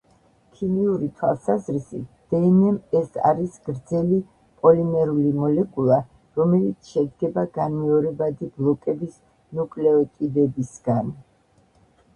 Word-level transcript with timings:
ქიმიური 0.59 1.09
თვალსაზრისით, 1.17 2.07
დნმ— 2.33 2.71
ეს 3.01 3.19
არის 3.33 3.59
გრძელი 3.67 4.17
პოლიმერული 4.63 5.35
მოლეკულა, 5.43 5.99
რომელიც 6.43 6.91
შედგება 6.95 7.45
გამეორებადი 7.61 8.51
ბლოკების— 8.59 9.23
ნუკლეოტიდებისგან. 9.61 11.17